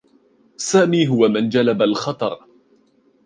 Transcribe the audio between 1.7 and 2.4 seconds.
الخطر.